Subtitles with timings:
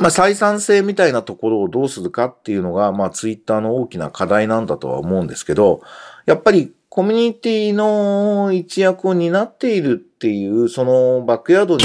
[0.00, 5.82] まあ、採算性みたいなところをどうするかっていうのが、まあ、ツイッターの大きな課題なんだとは思うんですけど、
[6.24, 11.84] やっぱりコミュニティの一役を担っているっていう、そのバックヤードに。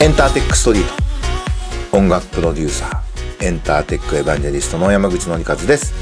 [0.00, 0.82] エンターテックストリー
[1.90, 1.96] ト。
[1.96, 5.94] 音楽プロデューサー、エンターテックエヴァンジェリストの山口のりかずです。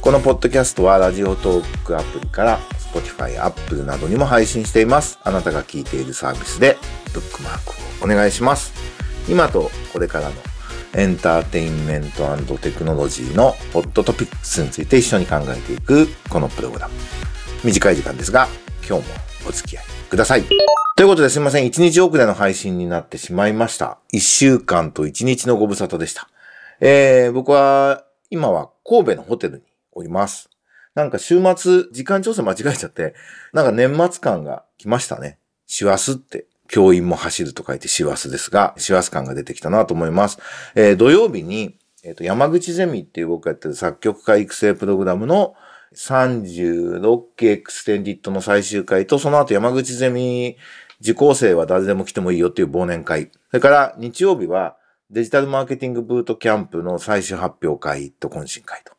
[0.00, 2.58] このポッドキャストはラジオトークアプリから
[2.98, 5.18] Spotify、Apple などにも配信しています。
[5.22, 6.76] あなたが聞いているサービスで
[7.12, 8.72] ブックマークをお願いします。
[9.28, 10.34] 今とこれからの
[10.94, 16.94] エンターテインメントテクノロジーのホットトピックスについて一緒に考えていくこのプログラム。
[17.64, 18.48] 短い時間ですが、
[18.88, 19.14] 今日も
[19.48, 20.44] お付き合いください。
[20.96, 21.66] ということですいません。
[21.66, 23.98] 1日遅れの配信になってしまいました。
[24.12, 26.28] 1週間と1日のご無沙汰でした。
[26.80, 30.48] えー、僕は今は神戸のホテルにおります。
[30.94, 33.14] なんか週末、時間調整間違えちゃって、
[33.52, 35.38] なんか年末感が来ましたね。
[35.66, 40.38] 師走って教員も走ると書いて師走ですが、師走感が出てきたなと思います。
[40.74, 45.54] えー、土曜日に、えっ、ー、と、山口ゼミっていう僕がやってる作曲家育成プログラムの
[45.94, 50.56] 36期エクステンディットの最終回と、その後山口ゼミ
[51.00, 53.30] 受講生は誰でも来てもいいよっていう忘年会。
[53.50, 54.76] それから日曜日は
[55.10, 58.92] デジタルマーケティングブートキャンプの最終発表会と懇親会と。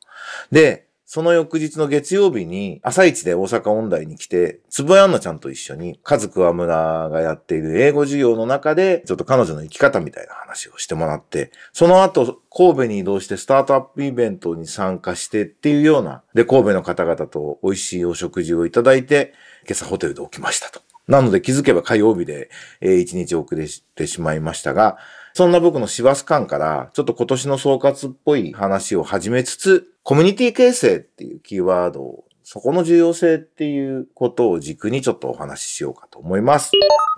[0.52, 19.34] で、その翌日の月曜日に、朝一で大阪音大に来て、つぼやんなちゃんと一緒に、カズクワムラがやっている英語授業の中で、ちょっと彼女の生き方みたいな話をしてもらって、その後、神戸に移動してスタートアップイベントに参加してっていうような、で、神戸の方々と美味しいお食事をいただいて、
[19.68, 20.80] 今朝ホテルで起きましたと。
[21.08, 22.52] なので気づけば火曜日で、
[22.82, 25.00] えー、一日遅れてしまいましたが、
[25.34, 36.72] そんな僕の師走感から、ちょっと今年の総括っぽい話を始めつつ、コミュニティ形成っていうキーワードを、そこの重要性っていうことを軸にちょっとお話ししようかと思います。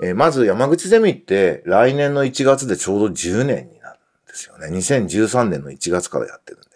[0.03, 4.67] えー、まず山口ゼミって来年の1月でちょうど10年になるんですよね。
[4.67, 6.67] 2013年の1月からやってるんで。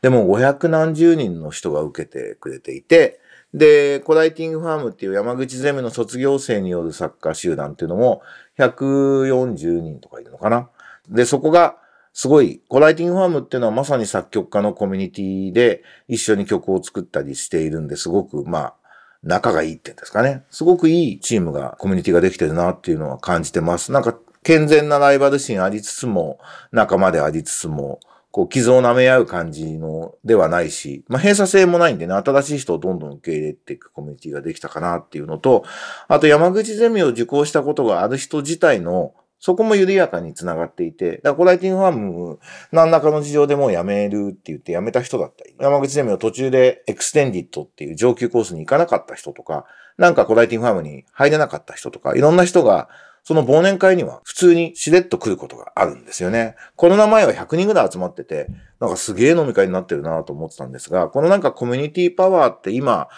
[0.00, 3.20] でも500何十人の人が受けてくれていて、
[3.52, 8.22] で、コライティングファームっていう山口ゼミの卒業生による作家集団っていうのも
[8.58, 10.70] 140人とかいるのかな。
[11.10, 11.76] で、そこが
[12.20, 18.74] すごい、コライティングファームっていうのはまさに作曲家のコミュニティで一緒に曲を作ったりしているんですごく、まあ、
[19.22, 20.44] 仲がいいっていうんですかね。
[20.50, 23.90] すごくいいチームが、コミュニティができてるなっていうのは感じてます。
[23.90, 26.38] なんか、健全なライバル心ありつつも、
[26.72, 28.00] 仲間でありつつも、
[28.32, 35.64] こう、傷を舐め合う感じのではないし、まあ、閉鎖性もないんでね、新しい人をどんどん受け入れていくコミュニティができたかなっていうのと、
[36.06, 42.38] あと山口ゼミを受講したことがある人自体のそこも緩やかにつながっていて、だから Co-Writing Farm、
[42.72, 49.64] 何らかの事情でもう辞めるって言って辞めた人だったり、山口ゼミを途中で Extended っていう上級コースに行かなかった人とか、
[49.96, 52.90] なんか Co-Writing Farm に入れなかった人とか、いろんな人が、
[53.22, 56.56] その忘年会には普通にしれっと来ることがあるんですよね。
[56.76, 63.08] コロナ前は100人ぐらい集まってて、なんかすげえ飲み会になってるなと思ってたんですが、このなんかコミュニティパワーって今、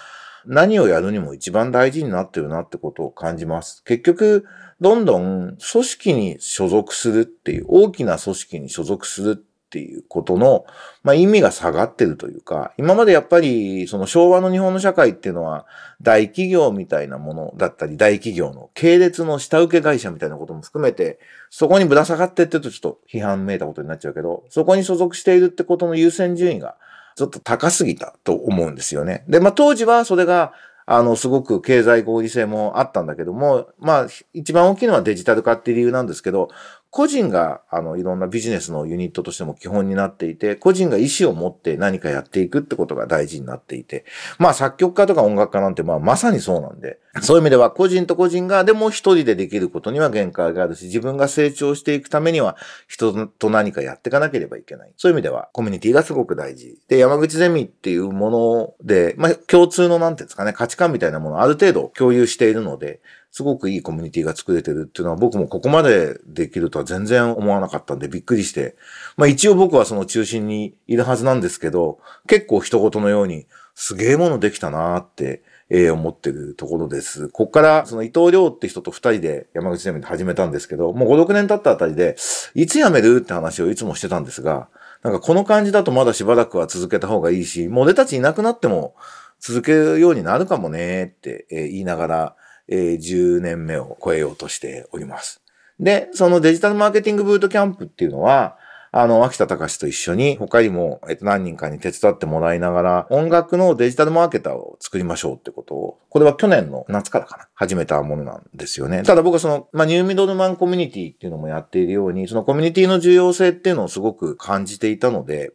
[0.45, 3.83] 何をやるにも一番大事になってるなってことを感じます。
[3.85, 4.45] 結局、
[4.83, 10.67] どんどん組織に所属するっていう、大きな組織に所属するっていうことの、
[11.03, 15.67] まあ、意味が下がってるというか、今までやっぱりその昭和の日本の社会っていうのは
[16.03, 26.77] 大企業みたいなものだったり、大企業の系列の下請け会社みたいなことも含めて、そこにぶら下がってって言うとちょっと批判めいたことになっちゃうけど、そこに所属しているってことの優先順位が
[27.17, 29.25] ちょっと高すぎたと思うんですよね。
[29.29, 30.53] で、まあ当時はそれが
[30.87, 36.49] あの、すごく経済合理性もあったんだけども、まあ、一番大きいのはデジタル化っていう理由なんですけど、
[36.93, 44.05] 個人が、あの、いろんなビジネスのユニットとしても基本になっていて、個人が意思を持って何かやっていくってことが大事になっていて、
[44.39, 52.59] まあ作曲家とか音楽家なんてまあまさにそうなんで、そういう意味では個人と個人がでも一人でできることには限界があるし、自分が成長していくためには
[52.89, 54.93] 人と何かやっていかなければいけない。
[54.99, 56.77] そういう意味ではコミュニティがすごく大事。
[56.89, 63.01] で、山口ゼミっていうもので、まあ共通のなんていうんですかね、価値観みたいなものをある程度共有しているので、
[63.33, 68.77] すごくいいコミュニティが作れてるっていうのは僕もここまでできるとは全然思わなかったんでびっくりして。
[69.17, 75.43] まあ一応僕はその中心にいるはずなんですけど、結構人事のようにすげえものできたなーって、
[75.91, 77.31] 思ってるところです。
[77.31, 82.17] こっからその伊藤亮って人と二人で山口ゼミで始めたんですけど、もう5、6年経ったあたりで、
[82.55, 84.69] いつ辞めるって話をいつもしてたんですが、
[85.03, 88.95] なんかこの感じだとまだしばらくは続けた方がいいし、もう俺たちいなくなっても
[89.41, 92.37] 続けるようになるかもねって、言いながら、
[92.69, 95.43] えー、10年目を超えようとしております。
[95.81, 98.57] で、そのデジタルマーケティングブートキャンプっていうのは、
[98.95, 109.03] あの、秋田隆と一緒に、他にも、えっと、何人かに手伝ってもらいながら、音楽のデジタルマーケターを作りましょうってことを、これは去年の夏からかな、始めたものなんですよね。
[109.03, 115.55] ただ僕はその、まあ、ニューミドルマンコミュニティっていうのもやっているように、そのコミュニティの重要性っていうのをすごく感じていたので、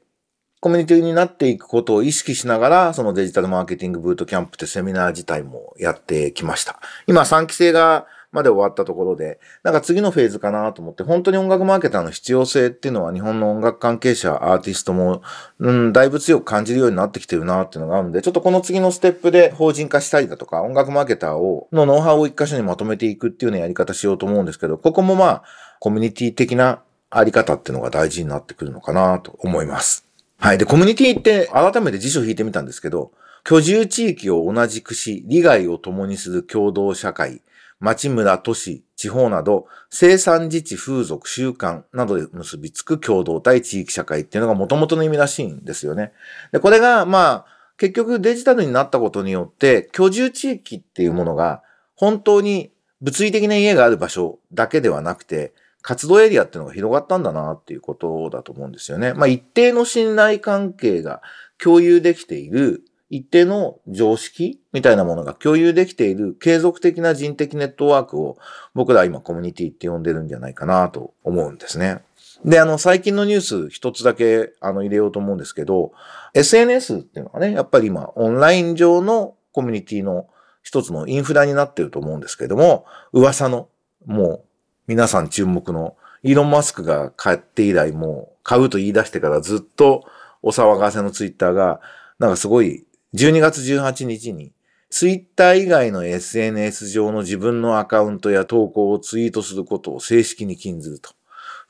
[0.68, 6.82] コミュニティになっていくことを意識しながら、そのデジタルマーケティングブートキャンプってセミナー自体もやってきました。
[7.08, 15.22] 今3期生がまで終わったところで、なんか次のフェーズかなと思って、本当に音楽マーケターの必要性っていうのは日本の音楽関係者、アーティストも、
[15.60, 25.44] うん、だいぶ強く感じるようになってきてるなっていうのがあるんで、ちょっとこの次のステップで法人化したりだとか、音楽マーケターを、のノウハウを一箇所にまとめていくっていうようなやり方しようと思うんですけど、ここもまあ、
[25.80, 30.07] コミュニティ的なあり方っていうのが大事になってくるのかなと思います。
[30.40, 30.58] はい。
[30.58, 33.12] で、コミュニティって改めて辞書を引いてみたんですけど、
[33.44, 37.42] 居住地域を同じくし、利害を共にする共同社会、
[37.80, 46.12] 町村、都市、地方など、生産自治、風俗、習慣などで結びつく共同体地域社会っていうのが元々の意味らしいんですよね。
[46.52, 47.46] で、これが、まあ、
[47.78, 51.62] 結局デジタルになったことによって、居住地域っていうものが、
[51.96, 55.54] 本当に物理的な家がある場所だけではなくて、
[55.88, 59.14] 活動エリアっていうのが広がったんだなっていうことだと思うんですよね。
[59.14, 61.22] まあ一定の信頼関係が
[61.58, 68.38] 共有できている一定の常識みたいなものが共有できている継続的な人的ネットワークを
[68.74, 72.02] 僕らは今コミュニティって呼んでるんじゃないかなと思うんですね。
[72.44, 75.94] で、あの、最近のニュース一つだけあの入れようと思うんですけど、
[76.34, 80.28] SNS っていうのはね、やっぱり今オンライン上のコミュニティの
[80.64, 83.70] 一つのインフラになってると思うんですけども、噂の
[84.06, 84.47] もう
[84.88, 90.06] 皆さん注目のイーロン・マスクが買って以来もう買うと言い出してからずっと
[90.42, 91.82] お騒がせのツイッターが
[92.20, 94.52] なんかすごい12月18日に
[94.90, 101.12] ツイッター以外の SNS 上の自分のアカウントや投稿をツイートすることを正式に禁ずると。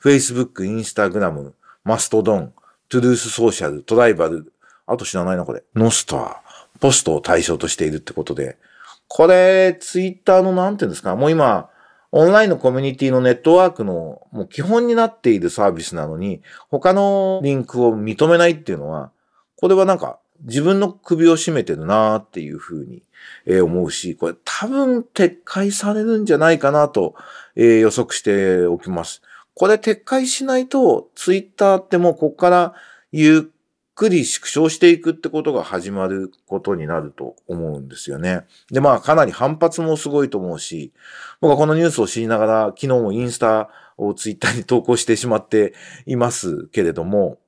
[0.00, 2.52] Facebook、Instagram、マストドン、
[2.88, 4.52] トゥルースソーシャル、トライバル、
[4.86, 6.36] あと知らないなこれ、ノスター、
[6.78, 8.56] ポストを対象としているってことで、
[9.08, 11.70] これ、ツイッターのなんていうんですか、もう今、
[12.10, 19.10] オンラインのコミュニティのネットワークのもう基本になっているサービスなのに、他のリンクを認めないっていうのは、
[19.56, 23.02] これはなんか自分の首を絞めてるなーっていうふうに、
[23.60, 27.14] 思うし、これ多分撤回されるんじゃないかなと、
[27.56, 29.20] 予測しておきます。
[29.54, 32.74] これ撤回しないと、ツイッターってもうここから
[33.10, 33.57] ゆっ
[33.98, 38.42] くり縮小していくってことが始まることになると思うんですよね。
[38.70, 40.92] で、まあかなり反発もすごいと思うし、
[41.40, 45.74] 僕はこのニュースを知りながら昨日もインスタをツイッターに投稿してしまって
[46.06, 47.40] いますけれども、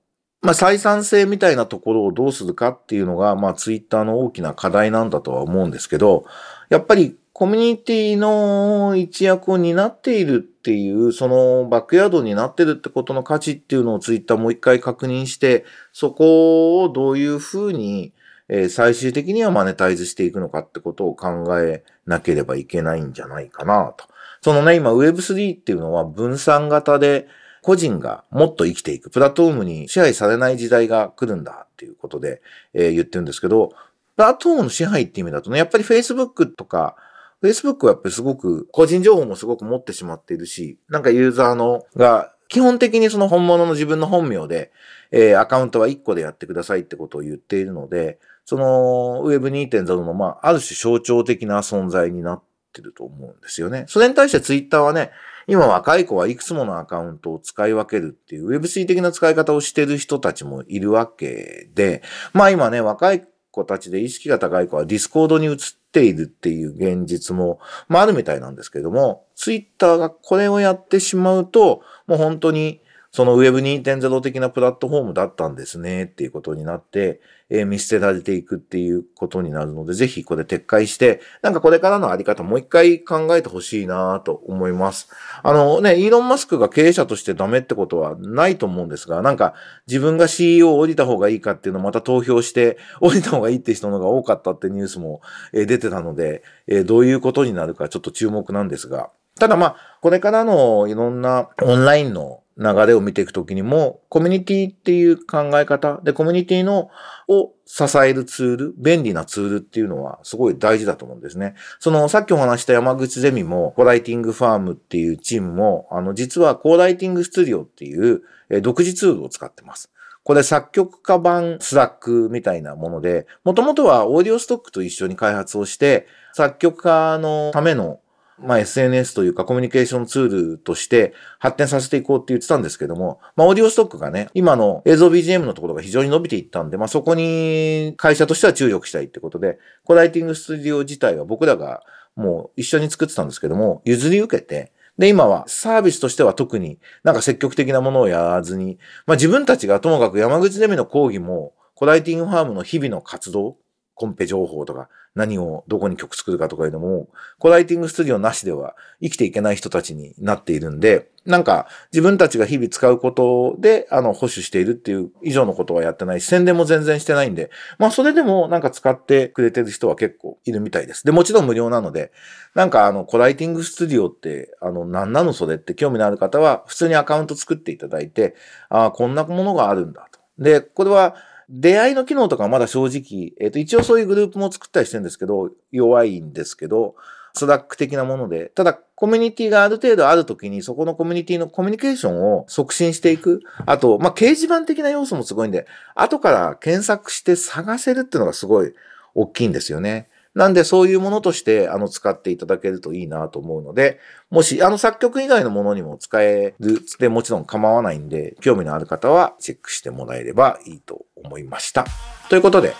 [0.42, 6.24] まあ採算性みたいなところをどうするかっていうのが、まあツイッターの大きな課題なんだとは思うんですけど、
[6.68, 15.64] やっぱりコミュニティの一役を担っているっていう、そのバックヤードになってるってことの価値っていうのをツイッターもう一回確認して、
[15.94, 18.12] そこをどういうふうに、
[18.50, 24.04] え最終的にはマネタイズしていくのかってことを考えなければいけないんじゃないかなと。
[24.42, 27.26] そのね、今 Web3 っていうのは分散型で
[27.62, 32.42] 個人がもっと生きていく、プラットフォームに支配されない時代が来るんだっていうことで、
[32.74, 33.70] えー、言ってるんですけど、
[34.16, 36.96] プラットフォームの支配って意味だとね、やっぱり Facebook とか
[37.42, 44.72] Facebook はやっぱりすごく、個人情報もすごく持ってしまっているし、なんかユーザーのが、基本的にその本物の自分の本名で、
[45.12, 52.42] えー、アカウントは1個でやってくださいってことを言っているので、その Web2.0 の、まあ、ある種象徴的な存在になっ
[52.72, 53.84] てると思うんですよね。
[53.88, 55.12] それに対して Twitter はね、
[55.46, 72.80] 今若い子はいくつものアカウントを使い分けるっていう Web3 的な使い方をしてる人たちもいるわけで、まあ今ね、若い子たちで意識が高い子は Discord に移ってているっていう現実も、まああるみたいなんですけども、ツイッターがこれをやってしまうと、もう本当に
[73.12, 85.08] その Web2.0 的なプラットフォームだったんですねっていうことになって、えー、見捨てられていくっていうことになるので、ぜひこれ撤回して、なんかこれからのあり方もう一回考えてほしいなと思います。
[85.42, 89.54] あのね、イーロン・マスクが経営者としてダメってことはないと思うんですが、なんか
[89.88, 95.20] 自分が CEO を降りた方がいいかっていうのをまた投票して 降りた方がいいって人の方が多かったってニュースも、
[95.52, 106.90] 出てたので、えー、どういうことになるかちょっと注目なんですが、ただまあ、これからのいろんなオンラインの流れを見ていくときにも、コミュニティっていう考え方で、コミュニティの
[107.26, 111.54] を支えるツール、便利なツールっていうのはすごい大事だと思うんですね。
[111.78, 119.90] その、さっきお話した山口ゼミも、 Co-Writing Farm っていうチームも、あの、実は CoWriting Studio っていう、え独自ツールを使ってます。
[120.22, 128.00] これ作曲家版 Slack みたいなもので、もともとは Audiostock と一緒に開発をして、作曲家のための
[128.42, 141.82] まあ、SNS というかコミュニケーションツールとして発展させていこうって言ってたんですけども、まあ、オーディオストックがね、今の映像 BGM のところが非常に伸びていったんで、まあ、そこに会社としては注力したいってことで、コライティングスタジオ自体は僕らが
[142.16, 153.56] もう一緒に作ってたんですけども、譲り受けて、で、今はサービスとしては特になんか積極的なものをやらずに、まあ自分たちがともかく山口ゼミの講義も、コライティングファームの日々の活動、
[154.00, 171.04] コンペ情報とか、何をどこに曲作るかとかいうのも、コライティングスタジオなしでは生きていけない人たちになっているんで、なんか自分たちが日々使うことで、あの、保守しているっていう以上のことはやってないし、宣伝も全然してないんで、まあそれでもなんか使ってくれてる人は結構いるみたいです。
[171.04, 172.10] で、もちろん無料なので、
[172.54, 178.34] なんかあの、コライティングスタジオって、あの、何なのそれって興味のある方は、普通にアカウント作っていただいて、
[178.70, 180.20] ああ、こんなものがあるんだと。
[180.42, 181.16] で、これは、
[181.50, 186.94] 出会いの機能とかはまだ正直、えっ、ー、と、一応そういうグループも作ったりしてるんですけど、弱いんですけど、
[187.34, 193.42] Slack 的なもので、ただコミュニティがある程度あるときに、そこのコミュニティのコミュニケーションを促進していく。
[193.66, 198.72] あと、まあ、掲示板的な要素もすごいんで、後から検索して探せるっていうのがすごい
[199.14, 200.08] 大きいんですよね。
[200.34, 203.98] なんでそういうものとしてあの使っていただけるといいなと思うので、
[204.30, 211.84] もしあの作曲以外のものにも使えるでもちろん構わないんで、興味のある方はチェックしてもらえればいいと思いました。
[212.28, 212.74] ということで、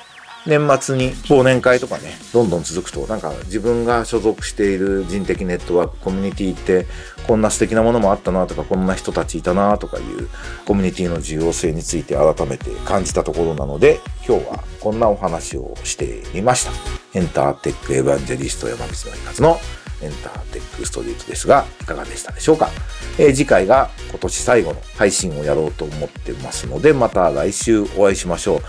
[0.47, 6.87] 年末に忘年会とかね、どんどん続くと、なんか自分が所属している人的ネットワーク、コミュニティって、
[7.27, 10.29] こんな素敵なものもあったなとか、こんな人たちいたなとかいう
[10.65, 16.73] コミュニティの重要性について改めて感じたところなので、今日はこんなお話をしてみました。
[17.13, 19.59] エンターテックエヴァンジェリスト山口の一活の
[20.03, 22.71] エンターテックストリートですが、いかがでしたでしょうか、
[23.19, 28.61] えー、次回が今年最後の配信をやろうと思ってますので、また来週お会いしましょう。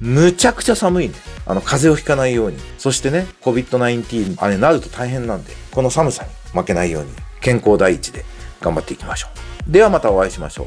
[0.00, 1.14] むちゃくちゃ寒いね。
[1.46, 2.58] あの、風邪をひかないように。
[2.78, 8.24] そしてね、COVID-19、あれなると大変なんで、この寒さに負けないように、健康第一で
[8.60, 9.28] 頑張っていきましょ
[9.68, 9.70] う。
[9.70, 10.64] ではまたお会いしましょ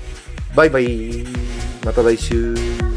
[0.54, 0.56] う。
[0.56, 1.26] バイバイ。
[1.86, 2.89] また来週。